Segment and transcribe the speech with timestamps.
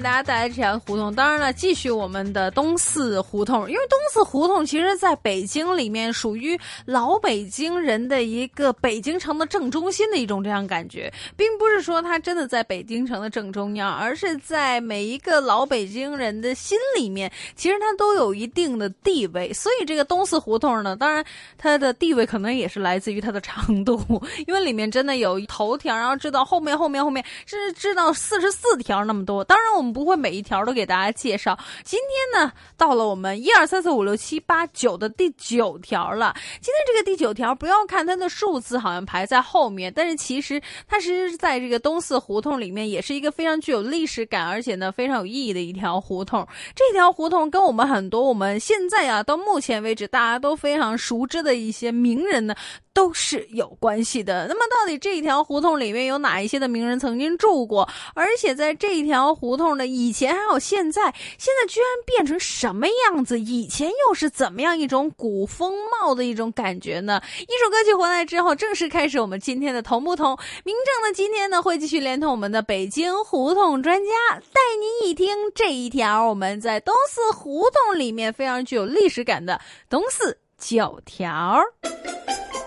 [0.00, 19.52] 给大家带来这条胡同，当然了，继续我们的东四胡同，因为东四胡同其实在北京里面属于老北京人的一个北京城的正中心的一种这样感觉，并不是说它真的在北京城的正中央，而是在每一个老北京人的心里面，其实它都有一定的地位。
[19.52, 21.22] 所以这个东四胡同呢，当然
[21.58, 24.00] 它的地位可能也是来自于它的长度，
[24.46, 29.44] 因为里面真的有头条，然后知道后面后面后面是知道四十四条那么多。
[29.44, 31.58] 当然我们不会每一条都给大家介绍。
[31.84, 36.34] 今天呢，到了我们一二三四五六七八九的第九条了。
[36.60, 46.46] 今天这个第九条，不要看它的数字好像排在后面，但是其实它其实是在这个东四胡同里面，也是一个非常具有历史感，而且呢非常有意义的一条胡同。
[46.74, 52.54] 这条胡同跟我们很多我们现在啊到目前为止大家都非常熟知的一些名人呢。
[52.92, 54.46] 都是有关系的。
[54.48, 57.88] 那么，到底这一条胡同里面有哪一些的名人曾经住过？
[58.14, 61.02] 而且，在这一条胡同的以前还有现在，
[61.38, 63.38] 现在居然变成什么样子？
[63.40, 67.22] 以前又是怎么样一种古风貌的一种感觉呢？
[67.40, 70.36] 一首歌曲回来之后，正式开始我们今天的同不同。
[70.64, 74.10] 明正呢，今天呢会继续连同我们的北京胡同专家，
[74.52, 81.58] 带您一听这一条我们在东四胡同里面非常具有历史感的东四九条。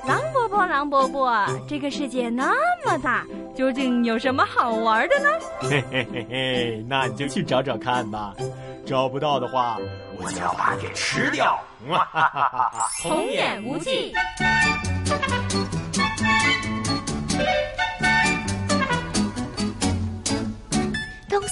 [0.05, 2.51] 狼伯伯，狼伯伯，这个世界那
[2.85, 3.23] 么大，
[3.55, 5.29] 究竟有什么好玩的呢？
[5.61, 8.33] 嘿嘿嘿嘿，那你就去找找看吧。
[8.85, 9.77] 找不到的话，
[10.17, 11.57] 我就要把你给吃掉。
[11.87, 12.87] 哈哈哈哈哈！
[13.01, 14.13] 童言无忌。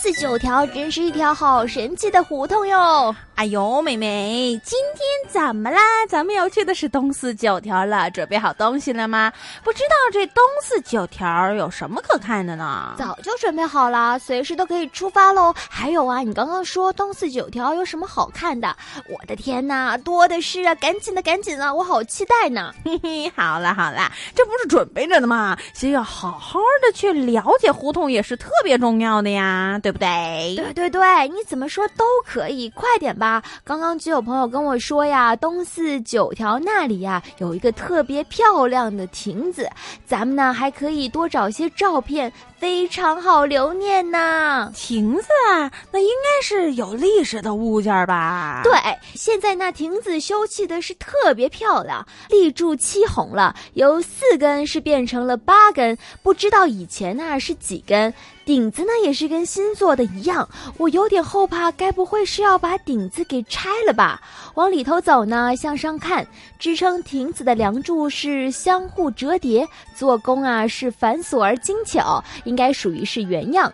[0.02, 3.16] 四九条真是一条好神奇的胡同哟！
[3.36, 5.80] 哎呦，妹妹，今天怎么啦？
[6.10, 9.32] 咱们要去的是东四九条了，准备好东西了吗？
[9.64, 12.96] 不知道这东四九条有什么可看的呢？
[12.98, 15.54] 早就准备好了，随时都可以出发喽。
[15.70, 18.76] 还有啊，你刚刚说东四九条有什么好看的？
[19.08, 20.74] 我的天哪，多的是啊！
[20.76, 22.74] 赶紧的，赶紧的，我好期待呢！
[22.84, 25.56] 嘿嘿，好了好了，这不是准备着的吗？
[25.76, 30.56] 先要好好的去了解胡同，也是特别重要的呀，对不对？
[30.56, 33.44] 对对对，你怎么说都可以，快点吧！
[33.64, 39.70] 刚刚就有朋友跟我说呀，东四九条那里呀有一个特别漂亮的亭子，
[40.06, 44.72] 咱们呢还可以多找些照片，非常好留念呢。
[44.76, 48.62] 亭子啊，那应该是有历史的物件吧？
[48.64, 48.72] 对，
[49.16, 58.14] 现在那亭子修葺的是特别漂亮，立柱漆红了，由四根是变成了八根，不知道以前那是几根。
[58.44, 60.48] 顶子呢也是跟新做的一样，
[60.78, 64.22] 我有点后怕，该不会是要把顶子给拆了吧？
[64.56, 66.28] 往里头走呢，向上看，
[66.60, 73.72] 支撑亭子的梁柱是相互折叠，做工啊是繁琐而精巧，应该属于是原样。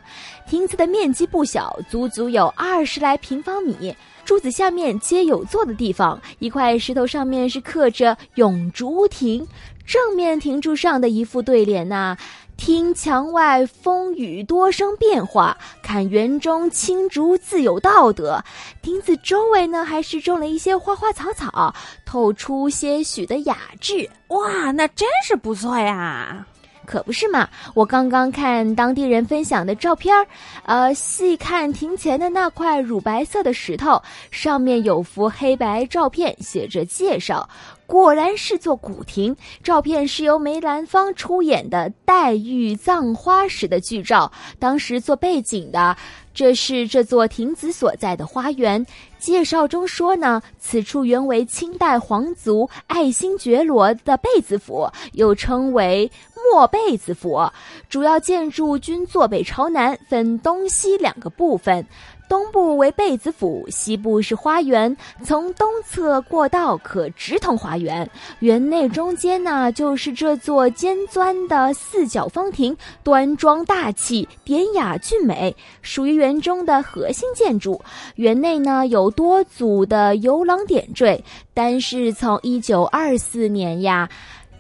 [0.48, 3.96] 亭子的面积不小，足足有二十来平方米。
[4.24, 9.48] 柱子下面皆有坐的地方，一块石头上面是刻着“永竹亭”，
[9.88, 12.18] 正面亭柱上的一副对联呐。
[12.58, 18.44] 听墙外风雨多生变化，看园中青竹自有道德。
[18.82, 21.74] 亭子周围呢，还是种了一些花花草草，
[22.04, 24.10] 透出些许的雅致。
[24.30, 26.46] 哇，那真是不错呀！
[26.86, 27.50] 可不是嘛！
[27.74, 30.26] 我刚刚看当地人分享的照片儿，
[30.64, 34.02] 呃，细看亭前的那块乳白色的石头，
[34.32, 37.50] 上面有幅黑白照片，写着介绍。
[37.88, 45.96] 果然是座古亭，照片是由梅兰芳出演的黛玉葬花时的剧照，当时做背景的。
[46.34, 48.86] 这是这座亭子所在的花园。
[49.18, 56.12] 介绍中说呢，此处原为清代皇族爱新觉罗的被子府，又称为
[56.52, 57.42] 莫被子府。
[57.90, 61.88] 主要建筑均坐北朝南，分东西两个部分。
[62.30, 64.96] 东部为被子府，西部是花园。
[65.24, 68.10] 从东侧过道可直通花园。
[68.40, 77.82] 园内中间呢，就是这座尖钻的四角方亭，端庄大气，典雅俊美，属于园中的核心建筑。
[78.16, 84.10] 园内呢有多组的游廊点缀，单是从一九二四年呀。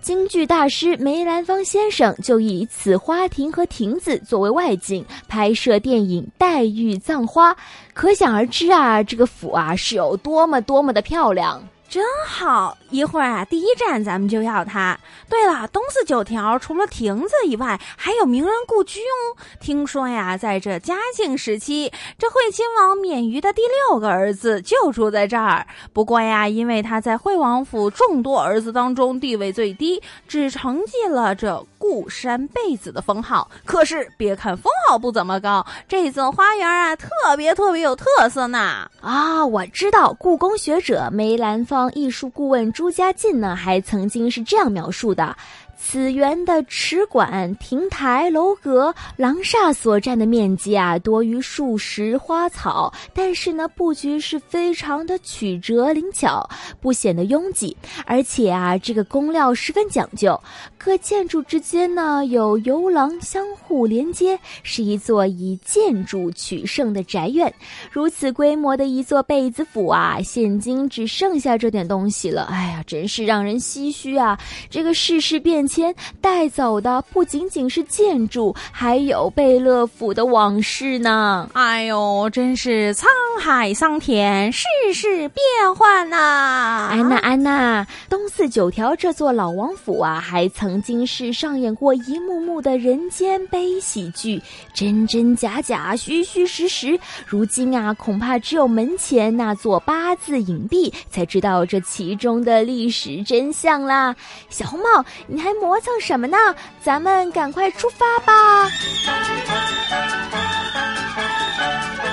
[0.07, 7.53] 京剧大师梅兰芳先生就以此花亭和亭子作为外景拍摄电影《黛玉葬花》，
[7.93, 11.61] 可想而知啊，这个府啊是有多么多么的漂亮。
[11.89, 14.99] 真好，一会儿啊，第一站咱们就要它。
[15.29, 19.37] 对了，东四九条除了亭子以外，还有名人故居哦。
[19.61, 25.65] 听说呀，在这嘉靖时期，这惠亲王免于的第六个儿子就住在这儿。
[25.93, 33.49] 不过呀，因为他在惠王府众多儿子当中地位最低，只承继了这固山贝子的封号。
[33.65, 38.89] 可是别看封号不怎么高，这座花园啊，特别特别有特色呢。
[39.01, 41.91] 啊，我知道，故宫学者梅兰芳。
[41.93, 45.35] 艺术顾问朱家进呢，还曾经是这样描述的。
[45.79, 56.49] 此园的池馆、亭台、楼阁、廊厦所占的面积啊，多于数十花草，但是呢，布局是非常的曲折灵巧，
[56.81, 57.77] 不显得拥挤，
[58.07, 60.41] 而且啊，这个工料十分讲究，
[60.79, 67.53] 各建筑之间呢有游廊相互连接，是一座以建筑取胜的宅院。
[67.91, 72.45] 如此规模的一座贝子府啊，现今只剩下这点东西了。
[72.45, 74.37] 哎呀，真是让人唏嘘啊！
[74.71, 75.66] 这个世事变。
[75.67, 81.49] 前带走的不仅仅是建筑，还有贝勒府的往事呢。
[81.53, 83.05] 哎呦，真是沧
[83.39, 86.87] 海桑田，世事变幻呐！
[86.89, 94.41] 安娜，安娜，东四九条这座老王府啊，还曾经是上演过一幕幕的人间悲喜剧，
[94.73, 96.97] 真真假假，虚虚实实。
[97.25, 104.15] 如今啊，恐怕只有门前那座八字影壁，才知道这其中的历史真相啦。
[104.49, 105.56] 小红帽，你还？
[105.59, 106.37] 磨蹭什么呢？
[106.81, 108.69] 咱们赶快出发吧！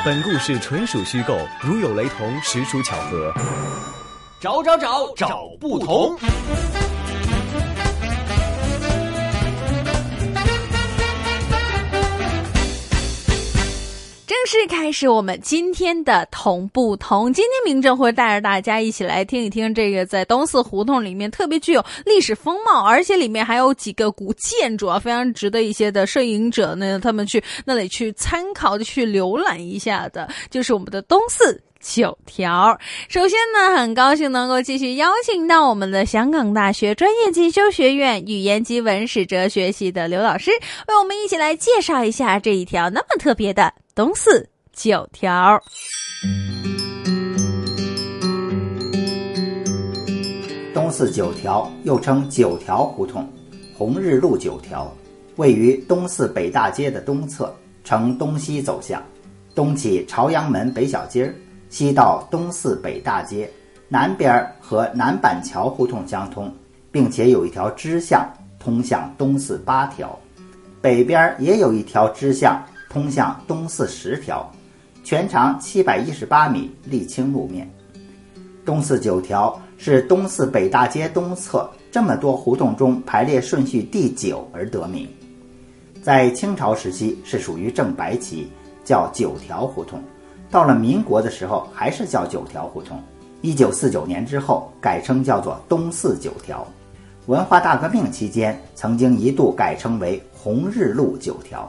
[0.04, 3.32] 本故事纯属虚构，如有雷同，实属巧合。
[4.40, 6.18] 找找找找不同。
[14.46, 17.32] 式开始我们今天的同不同。
[17.32, 32.78] 今天明正会带着大家一起来听一听这个在东四胡同里面特别具有历史风貌，而且里面还有几个古建筑啊，非常值得一些的摄影者呢，他们去那里去参考、去浏览一下的，就是我们的东四九条。
[33.08, 40.50] 首先呢，很高兴能够继续邀请到我们的香港大学专业进修学院语言及文史哲学系的刘老师，
[40.88, 43.72] 为我们一起来介绍一下这一条那么特别的。
[43.94, 45.62] 东四九条，
[50.72, 53.30] 东四九条又称九条胡同、
[53.76, 54.90] 红日路九条，
[55.36, 57.54] 位于东四北大街的东侧，
[57.84, 59.00] 呈东西走向，
[59.54, 61.34] 东起朝阳门北小街儿，
[61.74, 63.50] 西到东四北大街，
[63.88, 66.54] 南边和南板桥胡同相通，
[66.92, 68.24] 并且有一条支巷
[68.60, 70.16] 通向东四八条，
[70.80, 72.64] 北边也有一条支巷。
[72.88, 74.48] 通向东四十条，
[75.02, 77.68] 全长七百一十八米，沥青路面。
[78.64, 85.08] 东四九条是东四北大街东侧这么多胡同中排列顺序第九而得名。
[86.04, 88.48] 在清朝时期是属于正白旗，
[88.84, 90.00] 叫九条胡同。
[90.54, 93.02] 到了民国的时候还是叫九条胡同。
[93.40, 96.64] 一九四九年之后改称叫做东四九条。
[97.26, 101.68] 文化大革命期间曾经一度改称为红日路九条。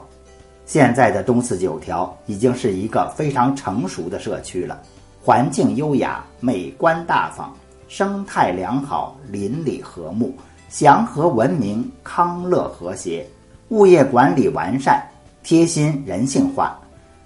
[0.66, 4.80] 现在的东四九条已经是一个非常成熟的社区了，
[5.20, 7.52] 环境优雅、美观大方、
[7.88, 10.32] 生态良好、邻里和睦、
[10.68, 13.26] 祥和文明、康乐和谐，
[13.70, 15.04] 物业管理完善、
[15.42, 16.78] 贴心人性化。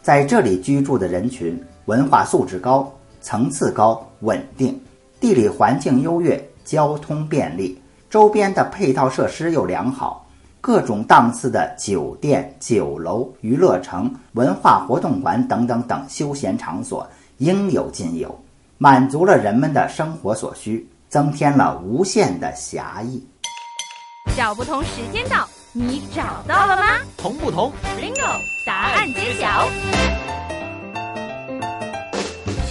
[0.02, 2.90] 在这里居住的人群文化素质高、
[3.20, 4.80] 层次高、稳定，
[5.20, 7.78] 地理环境优越、交通便利，
[8.08, 10.26] 周边的配套设施又良好。
[10.62, 17.06] 各种档次的酒店、酒楼、娱乐城、文化活动馆等等等休闲场所
[17.38, 18.38] 应有尽有，
[18.78, 23.22] 满足了人们的生活所需，增添了无限的侠义。
[24.36, 26.98] 小不同时间到，你找到了吗？
[27.16, 28.40] 同不同？Bingo！
[28.66, 29.68] 答案揭晓。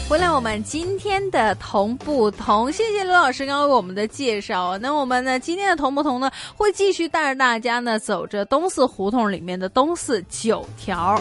[0.09, 4.77] 回来，我们今天的同不同，谢谢刘老师刚刚为我们的介绍。
[4.79, 11.17] 那我们呢，今天的同不同呢，会继续带着大家呢，走着东四胡同里面的东四九条。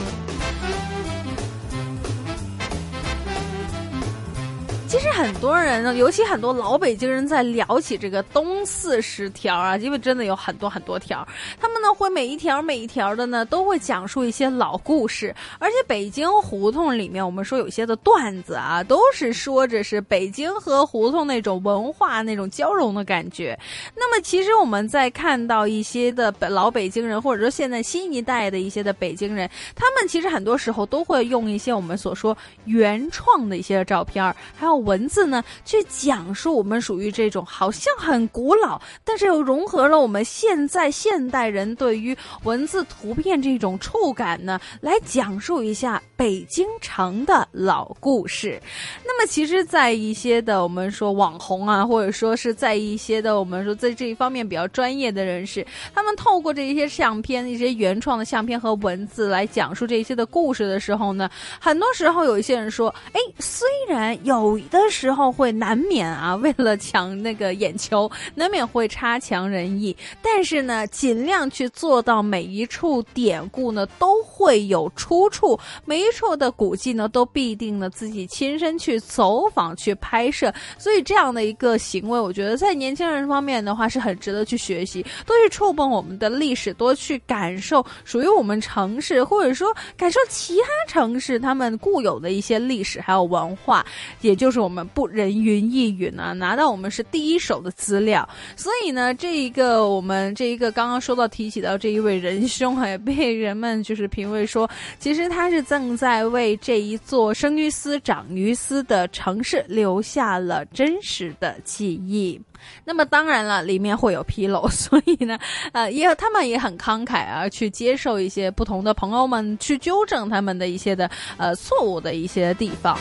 [4.88, 11.28] 其实很多人呢，尤其很多老北京人在聊起这个东四十条啊，因为真的有很多很多条，
[11.60, 23.58] 他们呢会每一条每一条的呢都会讲述一些老故事，而且北京胡同里面，我们说有些的段子啊，都是说着是北京和胡同那种文化那种交融的感觉。
[23.94, 48.60] 那么其实我们在看到一些的老北京人，或者说现在新一代的一些的北京人，他们其实很多时候都会用一些我们所说原创的一些照片，还有文字呢，去讲述我们属于这种好像很古老，但是又融合了我们现在现代人对于文字图片这种触感呢，来讲述一下北京城的老故事。
[49.04, 61.28] 那么其实，在一些的我们说网红啊，或者说是在一些的我们说在这一方面比较专业的人士，他们透过这一些相片、一些原创的相片和文字来讲述这些的故事的时候呢，
[61.60, 93.84] 很多时候有一些人说，哎，虽然有的时候会难免啊，为了抢那个眼球， 难免会差强人意，但是呢，尽量去做到每一处典故呢都会有出处，每一处的古迹呢都必定呢自己亲身去走访去拍摄，所以这样的一个行为，我觉得在年轻人方面的话是很值得去学习，多去触碰我们的历史，多去感受属于我们城市，或者说感受其他城市他们固有的一些历史还有文化，
[94.20, 112.40] 也就是我们不人云亦云啊，拿到我们是第一手的资料，所以呢，这一个我们这一个刚刚说到提起到这一位仁兄，也被人们就是评为说，其实他是正在为这一座生于斯长于斯的城市留下了真实的记忆。
[112.84, 115.38] 那么当然了，里面会有纰漏， 所以呢，
[115.72, 122.98] 呃，也他们也很慷慨啊，去接受一些不同的朋友们去纠正他们的一些的呃错误的一些地方。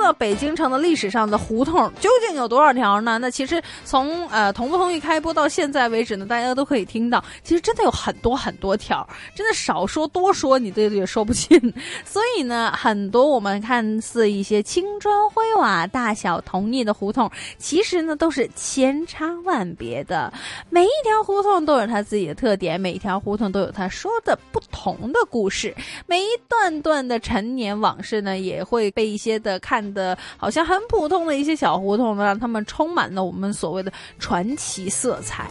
[0.00, 3.18] 说到北京城的历史上的胡同究竟有多少条呢？
[3.18, 11.60] 那其实从呃同不同意开播到现在为止呢，大家都可以听到，其实真的有很多很多条，真的少说多说你这也说不尽。
[12.02, 20.32] 所以呢，很多我们看似一些青砖灰瓦、大小同腻的胡同，其实呢都是千差万别的。
[20.70, 25.76] 每一条胡同都有它自己的特点，每一条胡同都有它说的不同的故事。
[26.06, 29.50] 每一段段的陈年往事呢，也会被一些的。
[29.58, 35.48] 看的好像很普通的一些小胡同呢，让他们充满了我们所谓的传奇色彩。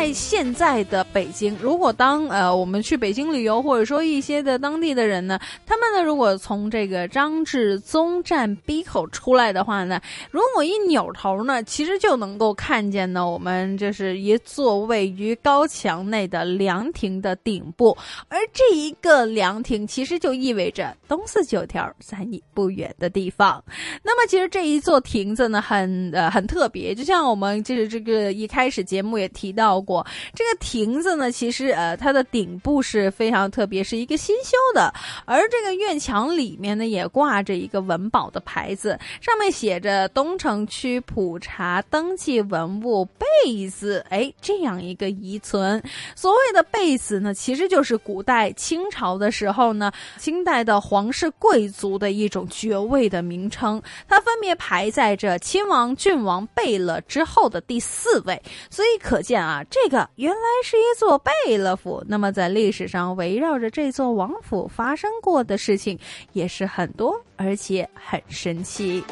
[0.00, 17.94] 在现在的北京，如果当呃我们去北京旅游，或者说一些的当地的人呢，他们呢如果从这个张志宗站 B 口出来的话呢，如果一扭头呢，其实就能够看见呢，我们就是一座位于高墙内的凉亭的顶部，
[18.28, 23.62] 而这一个凉亭其实就意味着东四九条在你不远的地方。
[24.02, 29.28] 那么其实这一座亭子呢，很呃很特别，就像我们就是这个一开始节目也。
[29.32, 29.89] 提到过
[30.34, 34.92] 这个亭子呢，其实呃，它的顶部是非常特别，是一个新修的。
[35.24, 44.04] 而这个院墙里面呢，也挂着一个文保的牌子，上面写着“东城区普查登记文物贝子”。
[44.10, 45.82] 哎，这样一个遗存。
[46.14, 59.30] 所谓的贝子呢，其实就是古代清朝的时候呢，清代的皇室贵族的一种爵位的名称，它分别排在这亲王、郡王、贝勒之后的第四位，所以可见。
[59.30, 62.04] 见啊，这这个原来是一座贝勒府。
[62.06, 65.98] 那么在历史上，围绕着这座王府发生过的事情
[66.34, 69.02] 也是很多，而且很神奇。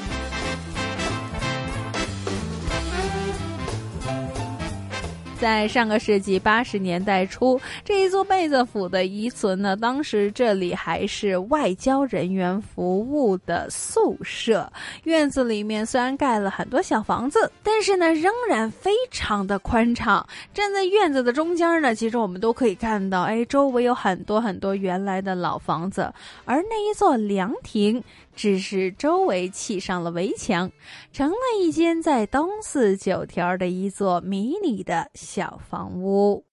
[5.40, 14.70] 在上个世纪八十年代初，这一座贝子府的遗存呢，当时这里还是外交人员服务的宿舍。
[15.04, 20.26] 院子里面虽然盖了很多小房子，但是呢，仍然非常的宽敞。
[20.52, 26.12] 站在院子的中间呢，其实我们都可以看到，哎，周围有很多很多原来的老房子，
[26.46, 28.02] 而那一座凉亭。
[28.38, 30.70] 只是周围砌上了围墙，
[31.12, 36.44] 成了一间在东四九条的一座迷你的小房屋。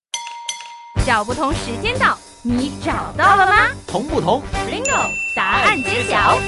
[1.06, 3.70] 找不同时间到，你找到了吗？
[3.86, 5.12] 同不同？Bingo！
[5.36, 6.40] 答案揭晓。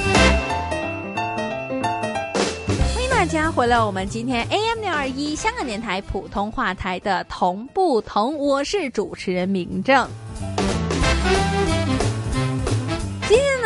[2.96, 10.10] 欢迎大家回来，我们今天 AM 六二一香港电台普通话台的同不同，我是主持人明正。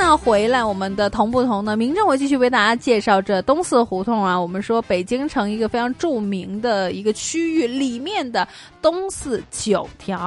[0.02, 1.78] 呢，回来我们的同不同呢？
[1.78, 4.40] 明正我继续为大家介绍这东四胡同啊。
[4.40, 8.48] 我们说北京城一个非常著名的一个区域里面的
[8.82, 10.18] 东四九条。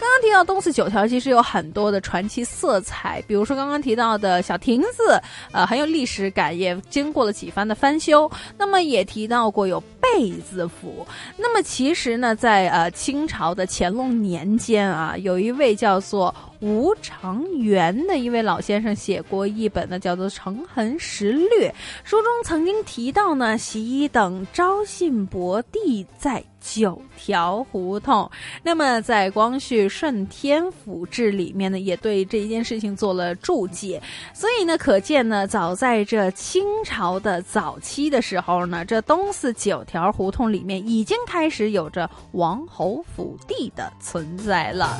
[0.00, 5.20] 刚刚提到东四九条，其实有很多的传奇色彩，比如说刚刚提到的小亭子，
[5.52, 8.30] 呃，很有历史感，也经过了几番的翻修。
[8.56, 9.78] 那么也提到过有
[10.14, 11.06] 贝字府。
[11.36, 16.34] 那么其实呢，在呃清朝的乾隆年间啊，有一位叫做。
[16.60, 21.70] 吴长元的一位老先生写过一本呢，叫做《成痕十略》，
[22.02, 28.30] 书中曾经提到呢，习等招信伯弟在九条胡同。
[28.62, 34.02] 那么在光绪顺天府志里面呢，也对这一件事情做了注解。
[34.32, 44.98] 所以呢，可见呢，早在这清朝的早期的时候呢，这东四九条胡同里面已经开始有着王侯府地的存在了。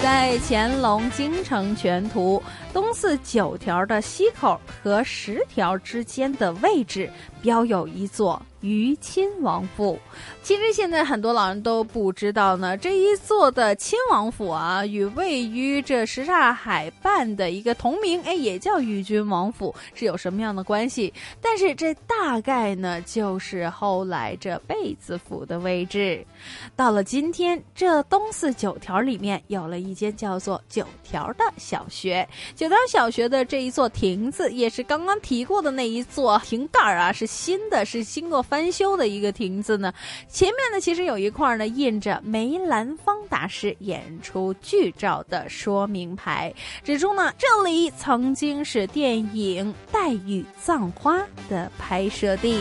[0.00, 2.40] 在乾隆京城全图
[2.72, 7.10] 东四九条的西口和十条之间的位置，
[7.42, 8.40] 标有一座。
[8.60, 9.96] 于亲王府，
[10.42, 12.76] 其实现在很多老人都不知道呢。
[12.76, 21.14] 这一座的亲王府啊，与位于这什刹海畔的一个同名，哎，也叫于君王府，是有什么样的关系？
[21.40, 26.26] 但是这大概呢，就是后来这贝子府的位置。
[26.74, 32.28] 到了今天，这东四九条里面有了一间叫做九条的小学。
[32.58, 38.42] 九条小学的这一座亭子，也是刚刚提过的那一座亭盖啊，是新的，是经过。
[38.42, 39.94] 翻修的一个亭子呢，
[40.28, 51.16] 前面呢其实有一块呢印着梅兰芳大师演出剧照的说明牌，指出呢这里曾经是电影《黛玉葬花》
[51.48, 52.60] 的拍摄地。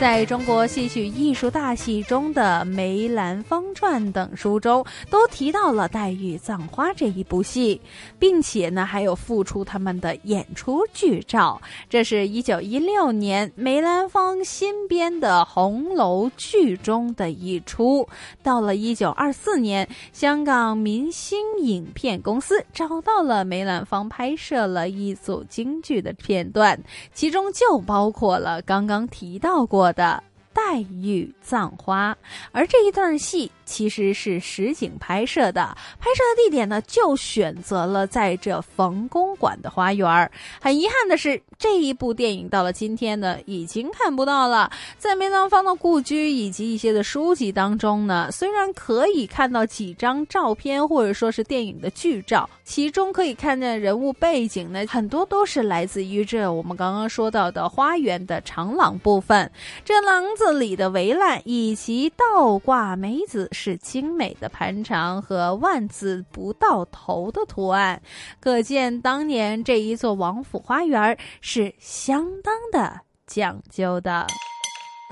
[0.00, 7.78] 在中国戏曲艺术大戏中的《梅兰芳传》等书中，都提到了《黛玉葬花》这一部戏，
[8.18, 11.60] 并且呢，还有复出他们的演出剧照。
[11.90, 18.08] 这是一九一六年梅兰芳新编的红楼剧中的一出。
[18.42, 29.89] 到了一九二四年，香港明星影片公司找到了梅兰芳，拍摄了一组京剧的片段，其中就包括了刚刚提到过。
[29.92, 32.16] 的黛玉葬花，
[32.52, 33.50] 而这一段戏。
[33.70, 35.62] 其实是实景拍摄的，
[36.00, 40.30] 拍摄的地点呢就选择了在这冯公馆的花园。
[40.60, 44.68] 很遗憾的是，这一部电影到了今天呢已经看不到了。
[44.98, 59.48] 在梅兰芳的故居以及一些的书籍当中呢，虽然可以看到几张照片或者说是电影的剧照，其中可以看见人物背景呢很多都是来自于这我们刚刚说到的花园的长廊部分。
[59.84, 63.48] 这廊子里的围栏以及倒挂梅子。
[63.62, 68.00] 是精美的盘长和万字不到头的图案，
[68.40, 74.26] 可见当年这一座王府花园是相当的讲究的。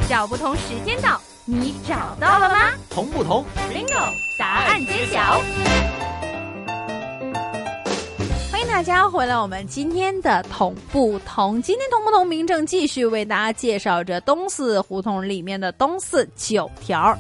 [0.09, 2.73] 找不同时间到，你找到了吗？
[2.89, 4.15] 同不同？Bingo！
[4.39, 5.43] 答案揭晓。
[8.51, 11.61] 欢迎大家回来，我们今天的同不同。
[11.61, 12.27] 今天同不同？
[12.27, 17.15] 明正继续为大家介绍着东四胡同里面的东四九条。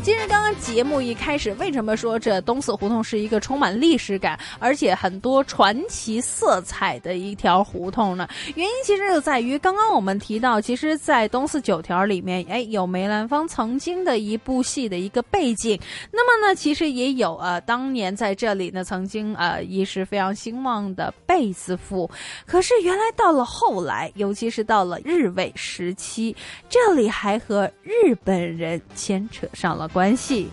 [0.00, 8.26] 其实刚刚节目一开始，为什么说这东四胡同是一个充满历史感，而且很多传奇色彩的一条胡同呢？
[8.54, 15.78] 原因其实就在于刚刚我们提到，其实，在东四九条里面，哎，有梅兰芳曾经的一部戏的一个背景。
[16.10, 22.10] 那么呢，其实也有呃，当年在这里呢，曾经呃，一时非常兴旺的贝子府。
[22.46, 26.34] 可是原来到了后来，尤其是到了日伪时期，
[26.70, 29.86] 这里还和日本人牵扯上了。
[29.97, 30.48] 关关系。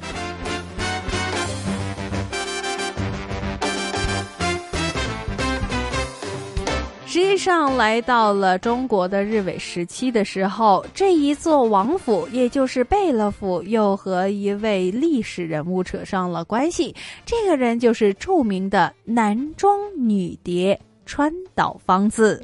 [7.06, 16.96] 实际上，来到了中国的日伪时期的时候，这一座王府，也就是贝勒府，又和一位历史人物扯上了关系。
[17.24, 22.44] 这个人就是著名的男装女谍川岛芳子。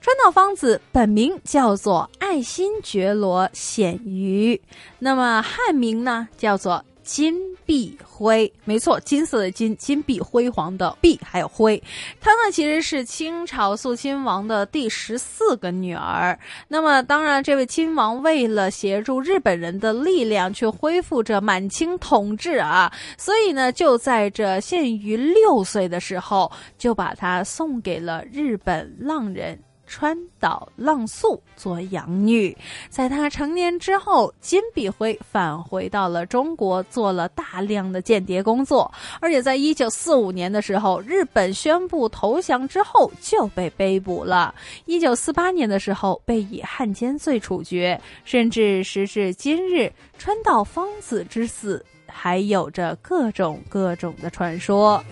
[0.00, 4.60] 川岛芳子本名叫做爱新觉罗显瑜，
[4.98, 7.34] 那么汉名呢叫做金
[7.64, 11.80] 碧辉，没错，金色的金，金碧辉煌的碧，还有辉。
[12.20, 16.36] 她呢，其实是清朝肃亲王的第十四个女儿。
[16.66, 29.56] 那么，当然，这位亲王为了协助日本人的力量去恢复着满清统治啊，所以呢，就在这限于六岁的时候，就把她送给了日本浪人。
[29.86, 32.56] 川岛浪速做养女，
[32.90, 44.54] 在她成年之后，金碧辉返回到了中国，做了大量的间谍工作，而且在一九四五年的时候，日本宣布投降之后就被逮捕了。
[44.84, 55.02] 一九四八年的时候，被以汉奸罪处决，甚至时至今日，川岛芳子之死还有着各种各种的传说。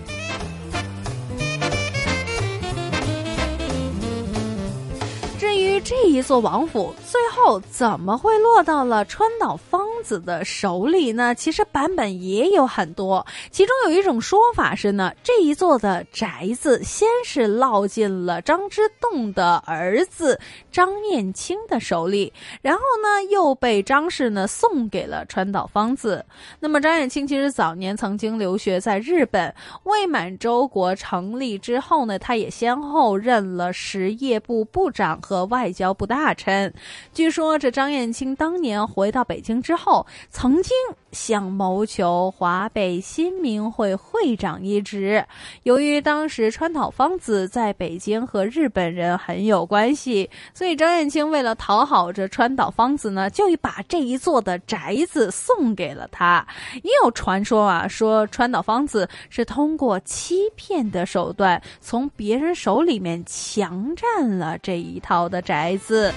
[5.85, 11.35] 这一座王府最后怎么会落到了川岛芳子的手里呢？
[11.35, 20.40] 其实版本也有很多，其中有一种说法是呢，这一座的宅子先是落进了张之洞的儿子
[20.73, 26.25] 张念清的手里，然后呢又被张氏呢送给了川岛芳子。
[26.61, 35.20] 那么张燕清其实早年曾经留学在日本，未满洲国成立之后呢，他也先后任了实业部部长。
[35.20, 36.73] 和外交部大臣，
[37.13, 40.73] 据说这张燕青当年回到北京之后，曾经
[41.14, 45.24] 想谋求华北新民会会长一职。
[45.62, 56.46] 由于当时川岛芳子在北京和日本人很有关系，所以张燕青为了讨好这川岛芳子呢，就把这一座的宅子送给了他。
[56.83, 65.14] 也有传说啊，说川岛芳子是通过欺骗的手段，从别人手里面强占了这一套。
[65.14, 66.12] 的宅子。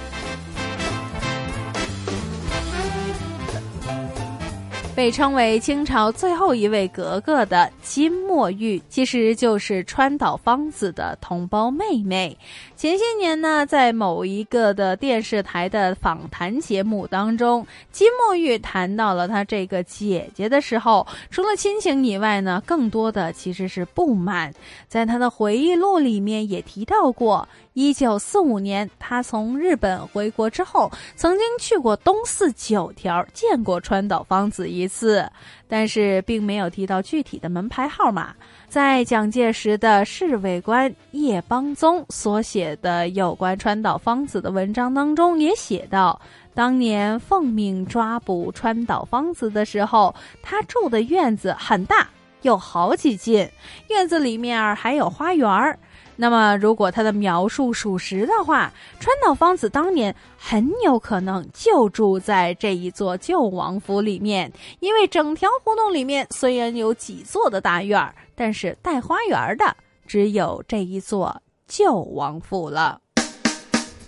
[4.97, 12.35] 被称为清朝最后一位格格的金墨玉，其实就是川岛芳子的同胞妹妹。
[12.75, 24.51] 前些年呢，在某一个的电视台的访谈节目当中，金墨玉谈到了她这个姐姐的时候，除了亲情以外呢，更多的其实是不满。
[24.87, 34.87] 在她的回忆录里面也提到过，一九四五年他从日本回国之后，曾经去过东四九条，见过川岛芳子一。
[34.87, 35.29] 次，
[35.67, 38.33] 但是并没有提到具体的门牌号码。
[38.67, 46.19] 在蒋介石的侍卫官叶邦宗所写的有关川岛芳子的文章当中，也写到，
[46.55, 52.07] 当年奉命抓捕川岛芳子的时候，他住的院子很大，
[52.41, 53.47] 有好几进，
[53.89, 55.77] 院子里面还有花园。
[56.19, 69.77] 那么，如果他的描述属实的话，川岛芳子当年很有可能就住在这一座旧王府里面，因为整条胡同里面虽然有几座的大院儿，但是带花园的
[70.07, 72.99] 只有这一座旧王府了。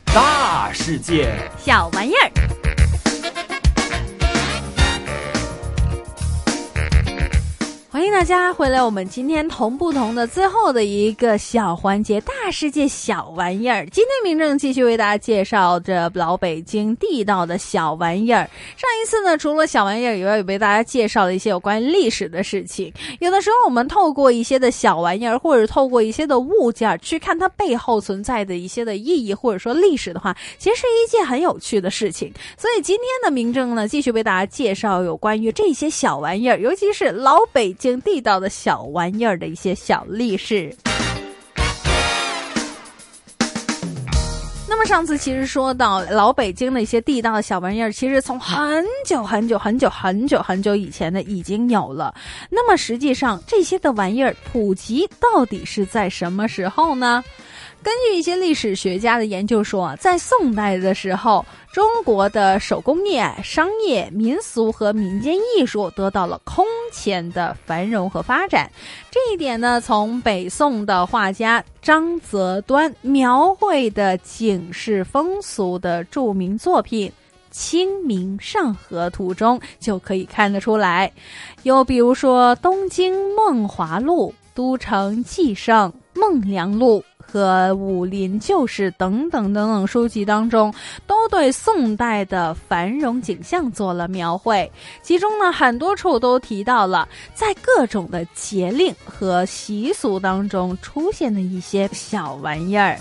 [0.05, 2.58] 大世界，小玩意儿。
[7.99, 13.85] 欢迎大家回来，我们今天同不同的最后的一个小环节——大世界小玩意儿。
[13.87, 18.49] 今天明正继续为大家介绍着老北京地道的小玩意儿。
[18.77, 22.89] 上一次呢，除了小玩意儿以外，也为大家介绍了一些有关于历史的事情。
[23.19, 32.31] 有的时候，我们透过一些的小玩意儿，或者透过一些的物件去看它背后存在的一些的意义，或者说历史的话，其实是一件很有趣的事情。
[32.57, 37.88] 所以今天的明正呢，继续为大家介绍有关于这些小玩意儿，尤其是老北京。
[37.97, 40.75] 地道的小玩意儿的一些小历史。
[44.67, 52.13] 那么上次其实说到老北京的一些地道的小玩意儿，其实从很久很久很久很久很久以前的已经有了。
[52.49, 57.23] 那么实际上这些的玩意儿普及到底是在什么时候呢？
[57.81, 68.69] 根据一些历史学家的研究说，在宋代的时候，中国的手工业、商业、民俗和民间艺术得到了空前的繁荣和发展。
[69.09, 77.09] 这一点呢，从北宋的画家张择端描绘的景式风俗的著名作品
[77.49, 81.09] 《清明上河图》中就可以看得出来。
[81.63, 85.89] 又比如说《东京梦华录》《都城纪盛》
[86.19, 86.99] 《孟良录》。
[87.31, 90.73] 和武林旧事等等等等书籍当中，
[91.05, 94.69] 都对宋代的繁荣景象做了描绘。
[95.03, 102.97] 其中呢，很多处都提到了在各种的节令和习俗当中出现的一些小玩意儿。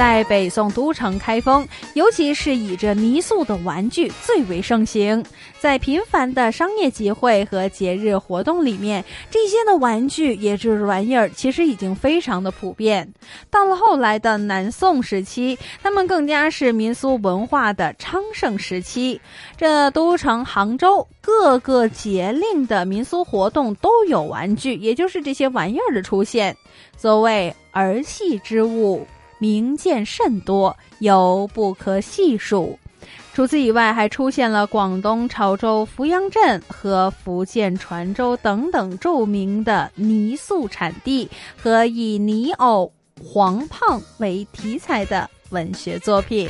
[0.00, 5.22] 在北宋都城开封，尤其是以这泥塑的玩具最为盛行。
[5.58, 13.12] 在频繁的商业集会和节日活动里面，这些的玩具，也就是玩意儿，其实已经非常的普遍。
[13.50, 19.20] 到了后来的南宋时期，他们更加是民俗文化的昌盛时期。
[19.58, 26.56] 这都城杭州各个节令的民俗活动都有玩具，也就是这些玩意儿的出现。
[26.96, 29.06] 所谓儿戏之物。
[29.40, 32.78] 名见甚多，犹不可细数。
[33.32, 42.92] 除此以外，还出现了广东潮州福阳镇和福建泉州等等著名的泥塑产地和以泥偶
[43.24, 46.48] 黄胖为题材的文学作品。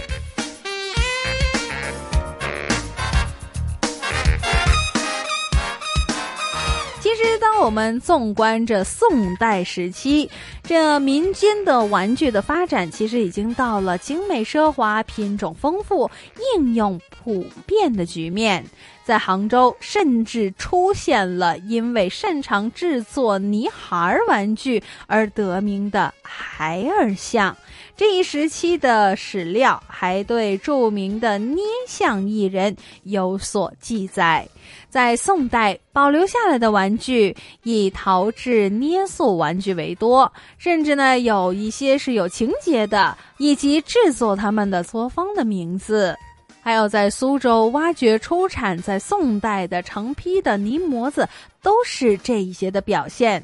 [7.60, 10.30] 我们纵观这宋代时期，
[10.62, 16.10] 这民间的玩具的发展，其实已经到了精美奢华、品种丰富、
[16.56, 18.64] 应用普遍的局面。
[19.04, 27.56] 在杭州，甚至出现了因为擅长制作泥孩儿玩具而得名的孩儿像。
[27.96, 34.48] 这一时期的史料还对著名的捏像艺人有所记载。
[34.90, 46.16] 在宋代，保留下来的玩具以陶制捏塑玩具为多，甚至呢有一些是有情节的，以及制作他们的作坊的名字。
[46.60, 51.26] 还有在苏州挖掘出产在宋代的成批的泥模子，
[51.62, 53.42] 都是这一些的表现。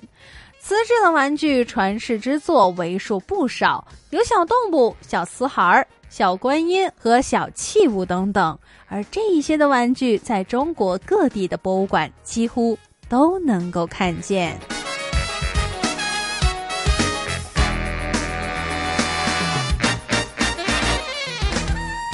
[0.60, 8.58] 瓷制的玩具传世之作为数不少，有小动物、小瓷孩儿、小观音和小器物等等。
[8.88, 14.58] 而这一些的玩具，在中国各地的博物馆几乎都能够看见。